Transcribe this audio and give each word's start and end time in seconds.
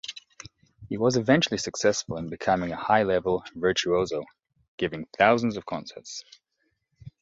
He 0.89 0.97
was 0.97 1.15
eventually 1.15 1.59
successful 1.59 2.17
in 2.17 2.27
becoming 2.27 2.71
a 2.71 2.75
high-level 2.75 3.43
virtuoso, 3.53 4.25
giving 4.77 5.05
thousands 5.15 5.57
of 5.57 5.67
concerts. 5.67 6.23